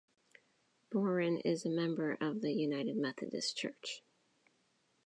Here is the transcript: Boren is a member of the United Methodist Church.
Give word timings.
Boren 0.91 1.37
is 1.41 1.63
a 1.63 1.69
member 1.69 2.13
of 2.19 2.41
the 2.41 2.51
United 2.53 2.97
Methodist 2.97 3.55
Church. 3.55 4.01